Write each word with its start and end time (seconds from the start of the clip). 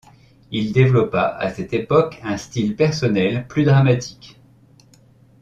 Il 0.49 0.73
développa 0.73 1.37
à 1.37 1.51
cette 1.53 1.73
époque 1.73 2.19
un 2.23 2.35
style 2.37 2.75
personnel, 2.75 3.45
plus 3.47 3.65
dramatique. 3.65 4.39